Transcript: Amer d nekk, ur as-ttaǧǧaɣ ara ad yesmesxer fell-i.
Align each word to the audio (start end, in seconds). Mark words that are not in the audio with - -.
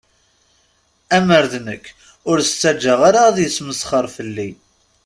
Amer 1.17 1.45
d 1.51 1.53
nekk, 1.65 1.85
ur 2.29 2.37
as-ttaǧǧaɣ 2.39 2.99
ara 3.09 3.21
ad 3.29 3.37
yesmesxer 3.39 4.05
fell-i. 4.15 4.49